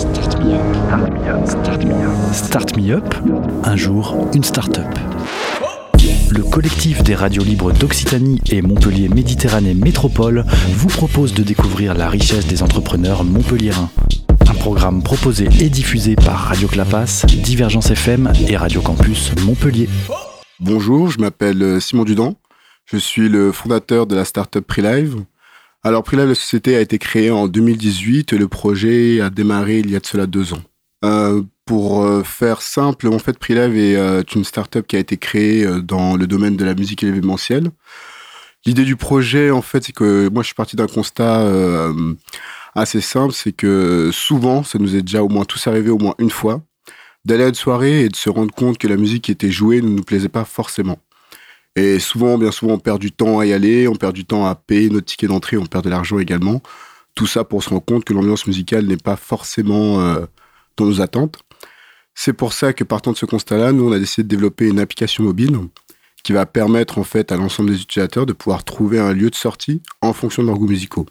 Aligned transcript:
Start 0.00 0.42
Me 0.42 0.54
Up. 0.54 1.44
Start 2.32 2.76
Me 2.78 2.90
Up. 2.90 3.14
Un 3.64 3.76
jour, 3.76 4.30
une 4.32 4.42
start-up. 4.42 4.88
Le 6.30 6.42
collectif 6.42 7.02
des 7.02 7.14
radios 7.14 7.44
libres 7.44 7.70
d'Occitanie 7.70 8.40
et 8.50 8.62
Montpellier 8.62 9.10
Méditerranée 9.10 9.74
Métropole 9.74 10.46
vous 10.70 10.88
propose 10.88 11.34
de 11.34 11.42
découvrir 11.42 11.92
la 11.92 12.08
richesse 12.08 12.46
des 12.46 12.62
entrepreneurs 12.62 13.24
montpelliérains. 13.24 13.90
Un 14.48 14.54
programme 14.54 15.02
proposé 15.02 15.50
et 15.60 15.68
diffusé 15.68 16.16
par 16.16 16.38
Radio 16.38 16.66
Clapas, 16.66 17.26
Divergence 17.26 17.90
FM 17.90 18.32
et 18.48 18.56
Radio 18.56 18.80
Campus 18.80 19.32
Montpellier. 19.44 19.90
Bonjour, 20.60 21.10
je 21.10 21.18
m'appelle 21.18 21.78
Simon 21.82 22.04
Dudan. 22.04 22.36
Je 22.86 22.96
suis 22.96 23.28
le 23.28 23.52
fondateur 23.52 24.06
de 24.06 24.16
la 24.16 24.24
startup 24.24 24.66
PreLive. 24.66 25.16
Alors 25.82 26.02
PreLive, 26.02 26.28
la 26.28 26.34
société 26.34 26.76
a 26.76 26.80
été 26.80 26.98
créée 26.98 27.30
en 27.30 27.48
2018 27.48 28.34
et 28.34 28.38
le 28.38 28.48
projet 28.48 29.22
a 29.22 29.30
démarré 29.30 29.78
il 29.78 29.90
y 29.90 29.96
a 29.96 30.00
de 30.00 30.06
cela 30.06 30.26
deux 30.26 30.52
ans. 30.52 30.62
Euh, 31.06 31.42
pour 31.64 32.04
euh, 32.04 32.22
faire 32.22 32.60
simple, 32.60 33.08
en 33.08 33.18
fait, 33.18 33.38
PreLive 33.38 33.76
est 33.78 33.96
euh, 33.96 34.22
une 34.34 34.44
startup 34.44 34.86
qui 34.86 34.96
a 34.96 34.98
été 34.98 35.16
créée 35.16 35.64
euh, 35.64 35.80
dans 35.80 36.16
le 36.16 36.26
domaine 36.26 36.56
de 36.56 36.64
la 36.66 36.74
musique 36.74 37.02
et 37.02 37.06
l'événementiel. 37.06 37.70
L'idée 38.66 38.84
du 38.84 38.96
projet, 38.96 39.50
en 39.50 39.62
fait, 39.62 39.82
c'est 39.82 39.94
que 39.94 40.28
moi, 40.28 40.42
je 40.42 40.48
suis 40.48 40.54
parti 40.54 40.76
d'un 40.76 40.86
constat 40.86 41.40
euh, 41.40 42.14
assez 42.74 43.00
simple, 43.00 43.32
c'est 43.32 43.52
que 43.52 44.10
souvent, 44.12 44.62
ça 44.62 44.78
nous 44.78 44.94
est 44.94 45.02
déjà 45.02 45.22
au 45.22 45.28
moins 45.30 45.46
tous 45.46 45.66
arrivé 45.66 45.88
au 45.88 45.98
moins 45.98 46.14
une 46.18 46.30
fois, 46.30 46.60
d'aller 47.24 47.44
à 47.44 47.48
une 47.48 47.54
soirée 47.54 48.02
et 48.02 48.08
de 48.10 48.16
se 48.16 48.28
rendre 48.28 48.52
compte 48.52 48.76
que 48.76 48.86
la 48.86 48.98
musique 48.98 49.24
qui 49.24 49.32
était 49.32 49.50
jouée 49.50 49.80
ne 49.80 49.88
nous 49.88 50.02
plaisait 50.02 50.28
pas 50.28 50.44
forcément. 50.44 50.98
Et 51.76 52.00
souvent, 52.00 52.36
bien 52.36 52.50
souvent, 52.50 52.74
on 52.74 52.78
perd 52.78 52.98
du 52.98 53.12
temps 53.12 53.38
à 53.38 53.46
y 53.46 53.52
aller, 53.52 53.86
on 53.86 53.94
perd 53.94 54.12
du 54.12 54.24
temps 54.24 54.46
à 54.46 54.54
payer 54.54 54.90
notre 54.90 55.06
ticket 55.06 55.28
d'entrée, 55.28 55.56
on 55.56 55.66
perd 55.66 55.84
de 55.84 55.90
l'argent 55.90 56.18
également. 56.18 56.62
Tout 57.14 57.26
ça 57.26 57.44
pour 57.44 57.62
se 57.62 57.70
rendre 57.70 57.84
compte 57.84 58.04
que 58.04 58.12
l'ambiance 58.12 58.46
musicale 58.46 58.86
n'est 58.86 58.96
pas 58.96 59.16
forcément 59.16 60.00
euh, 60.00 60.26
dans 60.76 60.86
nos 60.86 61.00
attentes. 61.00 61.38
C'est 62.14 62.32
pour 62.32 62.52
ça 62.52 62.72
que 62.72 62.82
partant 62.82 63.12
de 63.12 63.16
ce 63.16 63.26
constat-là, 63.26 63.72
nous, 63.72 63.88
on 63.88 63.92
a 63.92 63.98
décidé 63.98 64.24
de 64.24 64.28
développer 64.28 64.68
une 64.68 64.80
application 64.80 65.22
mobile 65.24 65.56
qui 66.22 66.32
va 66.32 66.44
permettre 66.44 66.98
en 66.98 67.04
fait 67.04 67.32
à 67.32 67.36
l'ensemble 67.36 67.70
des 67.70 67.80
utilisateurs 67.80 68.26
de 68.26 68.32
pouvoir 68.32 68.64
trouver 68.64 68.98
un 68.98 69.12
lieu 69.12 69.30
de 69.30 69.34
sortie 69.34 69.80
en 70.02 70.12
fonction 70.12 70.42
de 70.42 70.48
leurs 70.48 70.58
goûts 70.58 70.68
musicaux. 70.68 71.06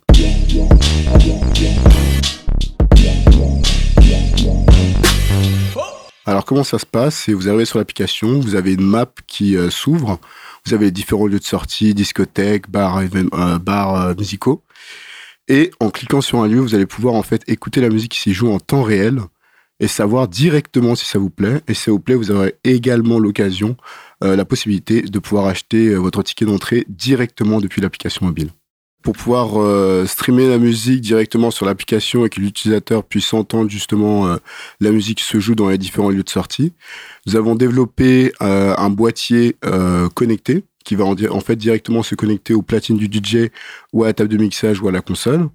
Alors 6.25 6.45
comment 6.45 6.63
ça 6.63 6.77
se 6.77 6.85
passe? 6.85 7.27
Vous 7.29 7.49
arrivez 7.49 7.65
sur 7.65 7.79
l'application, 7.79 8.39
vous 8.39 8.53
avez 8.53 8.73
une 8.73 8.85
map 8.85 9.07
qui 9.25 9.57
euh, 9.57 9.71
s'ouvre, 9.71 10.19
vous 10.65 10.73
avez 10.73 10.91
différents 10.91 11.27
lieux 11.27 11.39
de 11.39 11.43
sortie, 11.43 11.93
discothèques, 11.93 12.69
bars, 12.69 12.97
euh, 12.97 13.59
euh, 13.67 14.15
musicaux, 14.15 14.63
et 15.47 15.71
en 15.79 15.89
cliquant 15.89 16.21
sur 16.21 16.41
un 16.41 16.47
lieu, 16.47 16.59
vous 16.59 16.75
allez 16.75 16.85
pouvoir 16.85 17.15
en 17.15 17.23
fait 17.23 17.43
écouter 17.47 17.81
la 17.81 17.89
musique 17.89 18.11
qui 18.11 18.19
s'y 18.19 18.33
joue 18.33 18.51
en 18.51 18.59
temps 18.59 18.83
réel 18.83 19.19
et 19.79 19.87
savoir 19.87 20.27
directement 20.27 20.95
si 20.95 21.05
ça 21.05 21.17
vous 21.17 21.31
plaît. 21.31 21.61
Et 21.67 21.73
si 21.73 21.83
ça 21.83 21.91
vous 21.91 21.99
plaît, 21.99 22.15
vous 22.15 22.31
aurez 22.31 22.55
également 22.63 23.17
l'occasion, 23.17 23.75
euh, 24.23 24.35
la 24.35 24.45
possibilité 24.45 25.01
de 25.01 25.19
pouvoir 25.19 25.47
acheter 25.47 25.95
votre 25.95 26.21
ticket 26.21 26.45
d'entrée 26.45 26.85
directement 26.89 27.59
depuis 27.59 27.81
l'application 27.81 28.25
mobile. 28.27 28.51
Pour 29.01 29.15
pouvoir 29.15 29.61
euh, 29.61 30.05
streamer 30.05 30.49
la 30.49 30.57
musique 30.57 30.99
directement 30.99 31.51
sur 31.51 31.65
l'application 31.65 32.25
et 32.25 32.29
que 32.29 32.41
l'utilisateur 32.41 33.05
puisse 33.05 33.33
entendre 33.33 33.69
justement 33.69 34.27
euh, 34.27 34.37
la 34.81 34.91
musique 34.91 35.19
qui 35.19 35.23
se 35.23 35.39
joue 35.39 35.55
dans 35.55 35.69
les 35.69 35.77
différents 35.77 36.09
lieux 36.09 36.23
de 36.23 36.29
sortie, 36.29 36.73
nous 37.25 37.37
avons 37.37 37.55
développé 37.55 38.33
euh, 38.41 38.75
un 38.77 38.89
boîtier 38.89 39.55
connecté 40.15 40.65
qui 40.83 40.95
va 40.95 41.05
en, 41.05 41.39
fait 41.39 41.55
directement 41.55 42.03
se 42.03 42.15
connecter 42.15 42.53
aux 42.53 42.61
platines 42.61 42.97
du 42.97 43.05
DJ 43.05 43.49
ou 43.93 44.03
à 44.03 44.07
la 44.07 44.13
table 44.13 44.29
de 44.29 44.37
mixage 44.37 44.81
ou 44.81 44.87
à 44.87 44.91
la 44.91 45.01
console. 45.01 45.49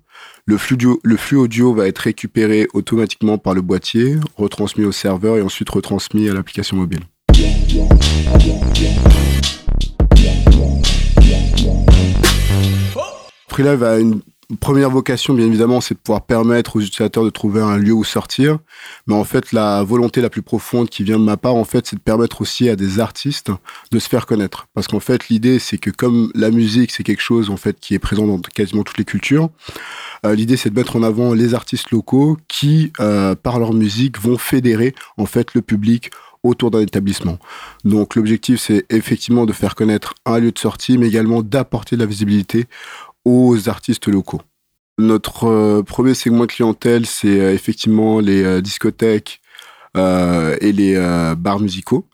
Le 0.47 0.57
flux 0.57 1.37
audio 1.37 1.75
va 1.75 1.87
être 1.89 1.99
récupéré 1.99 2.69
automatiquement 2.73 3.37
par 3.37 3.55
le 3.55 3.61
boîtier, 3.61 4.17
retransmis 4.37 4.85
au 4.85 4.93
serveur 4.93 5.37
et 5.37 5.43
ensuite 5.43 5.69
retransmis 5.71 6.29
à 6.29 6.35
l'application 6.35 6.77
mobile. 6.77 7.01
Prelive 13.55 13.85
a 13.85 14.01
une 14.01 14.21
première 14.59 14.91
vocation, 14.91 15.33
bien 15.33 15.47
évidemment, 15.47 15.81
c'est 15.81 15.95
de 15.95 16.01
pouvoir 16.01 16.27
permettre 16.27 16.75
aux 16.75 16.81
utilisateurs 16.81 17.23
de 17.23 17.31
trouver 17.31 17.63
un 17.63 17.77
lieu 17.77 17.93
où 17.93 18.03
sortir. 18.03 18.59
Mais 19.07 19.15
en 19.15 19.23
fait, 19.23 19.53
la 19.53 19.85
volonté 19.85 20.21
la 20.21 20.29
plus 20.29 20.43
profonde 20.43 20.89
qui 20.89 21.05
vient 21.05 21.21
de 21.21 21.25
ma 21.25 21.37
part, 21.37 21.55
en 21.55 21.63
fait, 21.63 21.87
c'est 21.87 21.95
de 21.95 22.01
permettre 22.01 22.41
aussi 22.41 22.69
à 22.69 22.75
des 22.75 22.99
artistes 22.99 23.53
de 23.93 23.99
se 24.01 24.09
faire 24.09 24.27
connaître. 24.27 24.67
Parce 24.75 24.89
qu'en 24.89 24.99
fait, 24.99 25.29
l'idée, 25.29 25.61
c'est 25.61 25.79
que 25.79 25.91
comme 25.91 26.33
la 26.35 26.51
musique, 26.51 26.91
c'est 26.91 27.05
quelque 27.05 27.23
chose, 27.23 27.49
en 27.49 27.57
fait, 27.57 27.79
qui 27.79 27.95
est 27.95 28.01
présent 28.01 28.27
dans 28.27 28.41
quasiment 28.41 28.83
toutes 28.83 28.99
les 28.99 29.05
cultures, 29.05 29.51
euh, 30.27 30.35
l'idée, 30.35 30.57
c'est 30.57 30.71
de 30.71 30.75
mettre 30.75 30.97
en 30.97 31.05
avant 31.05 31.33
les 31.33 31.55
artistes 31.55 31.93
locaux 31.93 32.37
qui, 32.49 32.93
euh, 32.99 33.37
par 33.37 33.61
leur 33.61 33.73
musique, 33.73 34.21
vont 34.21 34.37
fédérer, 34.37 34.97
en 35.17 35.27
fait, 35.27 35.55
le 35.55 35.63
public 35.63 36.11
autour 36.45 36.71
d'un 36.71 36.81
établissement. 36.81 37.39
Donc 37.85 38.15
l'objectif, 38.15 38.61
c'est 38.61 38.85
effectivement 38.91 39.47
de 39.47 39.53
faire 39.53 39.75
connaître 39.75 40.15
un 40.27 40.39
lieu 40.39 40.53
de 40.53 40.59
sortie, 40.59 40.99
mais 40.99 41.09
également 41.09 41.43
d'apporter 41.43 41.97
de 41.97 42.03
la 42.03 42.07
visibilité 42.07 42.67
aux 43.25 43.69
artistes 43.69 44.09
locaux. 44.09 44.41
Notre 44.99 45.47
euh, 45.47 45.83
premier 45.83 46.15
segment 46.15 46.43
de 46.43 46.47
clientèle, 46.47 47.07
c'est 47.07 47.41
euh, 47.41 47.53
effectivement 47.53 48.21
les 48.21 48.43
euh, 48.45 48.61
discothèques 48.61 49.41
et 49.97 50.73
les 50.73 50.97
bars 51.39 51.61
musicaux. 51.61 52.09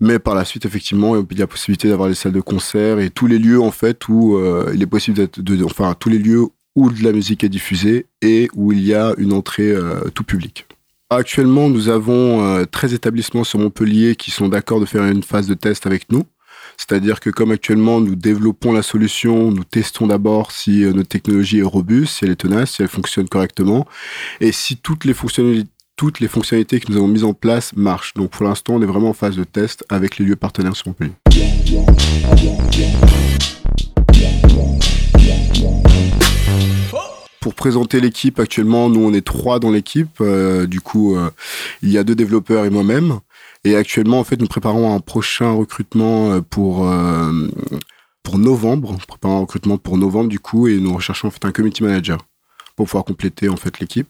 Mais 0.00 0.18
par 0.18 0.34
la 0.34 0.46
suite, 0.46 0.64
effectivement, 0.64 1.14
il 1.30 1.38
y 1.38 1.42
a 1.42 1.46
possibilité 1.46 1.90
d'avoir 1.90 2.08
les 2.08 2.14
salles 2.14 2.32
de 2.32 2.40
concert 2.40 3.00
et 3.00 3.10
tous 3.10 3.26
les 3.26 3.38
lieux 3.38 3.60
en 3.60 3.70
fait 3.70 4.08
où 4.08 4.40
il 4.72 4.82
est 4.82 4.86
possible 4.86 5.28
de, 5.36 5.62
enfin 5.62 5.94
tous 5.98 6.08
les 6.08 6.18
lieux 6.18 6.46
où 6.74 6.90
de 6.90 7.04
la 7.04 7.12
musique 7.12 7.44
est 7.44 7.50
diffusée 7.50 8.06
et 8.22 8.48
où 8.54 8.72
il 8.72 8.82
y 8.82 8.94
a 8.94 9.12
une 9.18 9.34
entrée 9.34 9.74
tout 10.14 10.24
public. 10.24 10.66
Actuellement, 11.08 11.68
nous 11.68 11.88
avons 11.88 12.44
euh, 12.44 12.64
13 12.64 12.92
établissements 12.92 13.44
sur 13.44 13.60
Montpellier 13.60 14.16
qui 14.16 14.32
sont 14.32 14.48
d'accord 14.48 14.80
de 14.80 14.86
faire 14.86 15.04
une 15.04 15.22
phase 15.22 15.46
de 15.46 15.54
test 15.54 15.86
avec 15.86 16.10
nous. 16.10 16.24
C'est-à-dire 16.76 17.20
que 17.20 17.30
comme 17.30 17.50
actuellement 17.50 18.00
nous 18.00 18.14
développons 18.14 18.72
la 18.72 18.82
solution, 18.82 19.50
nous 19.50 19.64
testons 19.64 20.06
d'abord 20.06 20.52
si 20.52 20.84
euh, 20.84 20.92
notre 20.92 21.08
technologie 21.08 21.58
est 21.58 21.62
robuste, 21.62 22.18
si 22.18 22.24
elle 22.24 22.30
est 22.30 22.36
tenace, 22.36 22.72
si 22.72 22.82
elle 22.82 22.88
fonctionne 22.88 23.28
correctement, 23.28 23.86
et 24.40 24.52
si 24.52 24.76
toutes 24.76 25.04
les 25.04 25.14
fonctionnalités 25.14 26.80
que 26.80 26.90
nous 26.90 26.96
avons 26.96 27.08
mises 27.08 27.24
en 27.24 27.34
place 27.34 27.74
marchent. 27.74 28.14
Donc 28.14 28.30
pour 28.30 28.44
l'instant, 28.44 28.74
on 28.74 28.82
est 28.82 28.86
vraiment 28.86 29.10
en 29.10 29.14
phase 29.14 29.36
de 29.36 29.44
test 29.44 29.84
avec 29.88 30.18
les 30.18 30.24
lieux 30.24 30.36
partenaires 30.36 30.76
sur 30.76 30.88
Montpellier. 30.88 31.12
Pour 37.40 37.54
présenter 37.54 38.00
l'équipe, 38.00 38.40
actuellement, 38.40 38.88
nous 38.88 39.00
on 39.00 39.12
est 39.12 39.24
trois 39.24 39.60
dans 39.60 39.70
l'équipe. 39.70 40.20
Euh, 40.20 40.66
du 40.66 40.80
coup, 40.80 41.16
euh, 41.16 41.30
il 41.80 41.90
y 41.92 41.98
a 41.98 42.02
deux 42.02 42.16
développeurs 42.16 42.64
et 42.64 42.70
moi-même. 42.70 43.20
Et 43.66 43.74
actuellement, 43.74 44.20
en 44.20 44.24
fait, 44.24 44.40
nous 44.40 44.46
préparons 44.46 44.94
un 44.94 45.00
prochain 45.00 45.50
recrutement 45.50 46.30
euh, 46.30 46.40
pour 46.40 46.88
euh, 46.88 47.48
pour 48.22 48.38
novembre. 48.38 48.92
Nous 48.92 49.06
préparons 49.08 49.38
un 49.38 49.40
recrutement 49.40 49.76
pour 49.76 49.98
novembre 49.98 50.28
du 50.28 50.38
coup, 50.38 50.68
et 50.68 50.78
nous 50.78 50.94
recherchons 50.94 51.26
en 51.26 51.30
fait 51.32 51.44
un 51.44 51.50
community 51.50 51.82
manager 51.82 52.18
pour 52.76 52.86
pouvoir 52.86 53.04
compléter 53.04 53.48
en 53.48 53.56
fait 53.56 53.80
l'équipe. 53.80 54.06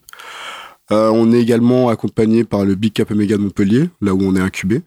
Euh, 0.93 1.09
on 1.09 1.33
est 1.33 1.41
également 1.41 1.89
accompagné 1.89 2.45
par 2.45 2.67
le 2.67 2.75
Big 2.75 2.93
Cap 2.93 3.11
Omega 3.11 3.39
de 3.39 3.43
Montpellier, 3.43 3.89
là 4.03 4.15
où 4.15 4.21
on 4.23 4.37
est 4.37 4.41
incubé. 4.41 4.83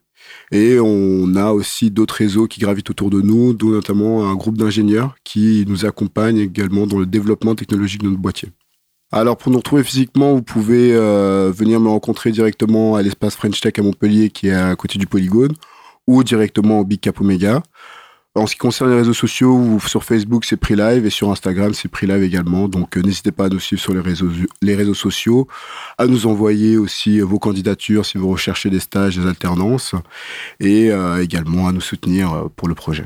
Et 0.52 0.78
on 0.80 1.36
a 1.36 1.52
aussi 1.52 1.90
d'autres 1.90 2.14
réseaux 2.14 2.46
qui 2.46 2.60
gravitent 2.60 2.92
autour 2.92 3.10
de 3.10 3.22
nous, 3.22 3.54
dont 3.54 3.70
notamment 3.70 4.30
un 4.30 4.36
groupe 4.36 4.58
d'ingénieurs 4.58 5.16
qui 5.24 5.66
nous 5.68 5.88
accompagne 5.88 6.38
également 6.38 6.86
dans 6.86 7.00
le 7.00 7.08
développement 7.08 7.56
technologique 7.56 8.04
de 8.04 8.10
notre 8.10 8.22
boîtier. 8.22 8.50
Alors 9.12 9.38
pour 9.38 9.52
nous 9.52 9.58
retrouver 9.58 9.84
physiquement, 9.84 10.36
vous 10.36 10.44
pouvez 10.44 10.94
euh, 10.94 11.52
venir 11.56 11.80
me 11.80 11.90
rencontrer 11.90 12.32
directement 12.32 12.96
à 12.96 13.02
l'espace 13.02 13.36
French 13.36 13.60
Tech 13.60 13.74
à 13.78 13.82
Montpellier 13.82 14.30
qui 14.30 14.50
est 14.50 14.54
à 14.54 14.76
côté 14.76 15.00
du 15.00 15.08
Polygone 15.08 15.54
ou 16.06 16.24
directement 16.24 16.80
au 16.80 16.86
Big 16.86 17.00
Cap 17.00 17.20
Omega. 17.20 17.64
En 18.36 18.46
ce 18.46 18.54
qui 18.54 18.60
concerne 18.60 18.92
les 18.92 18.98
réseaux 18.98 19.16
sociaux, 19.16 19.80
sur 19.88 20.04
Facebook 20.04 20.46
c'est 20.46 20.58
PreLive 20.58 21.08
et 21.08 21.10
sur 21.10 21.32
Instagram 21.32 21.74
c'est 21.74 21.90
PreLive 21.90 22.22
également. 22.22 22.68
Donc 22.68 22.98
euh, 22.98 23.02
n'hésitez 23.02 23.32
pas 23.32 23.46
à 23.46 23.50
nous 23.50 23.60
suivre 23.60 23.82
sur 23.82 23.96
les 23.96 24.76
réseaux, 24.76 24.94
sociaux, 24.94 25.48
à 25.98 26.06
nous 26.06 26.28
envoyer 26.28 26.78
aussi 26.78 27.20
euh, 27.20 27.24
vos 27.24 27.40
candidatures 27.40 28.06
si 28.06 28.20
vous 28.20 28.30
recherchez 28.30 28.70
des 28.70 28.80
stages, 28.80 29.18
des 29.18 29.28
alternances 29.28 29.96
et 30.60 30.92
également 31.20 31.68
à 31.68 31.72
nous 31.72 31.82
soutenir 31.82 32.48
pour 32.56 32.68
le 32.68 32.76
projet. 32.76 33.06